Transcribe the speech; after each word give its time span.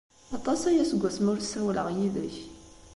Aṭas 0.37 0.61
aya 0.69 0.83
seg 0.89 1.01
wasmi 1.01 1.29
ur 1.33 1.39
ssawleɣ 1.41 1.87
yid-k. 1.97 2.35